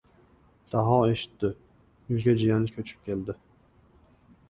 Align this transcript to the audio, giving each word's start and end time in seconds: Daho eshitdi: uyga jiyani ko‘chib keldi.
Daho 0.75 0.95
eshitdi: 1.09 1.51
uyga 2.15 2.37
jiyani 2.43 2.77
ko‘chib 2.79 3.07
keldi. 3.11 3.41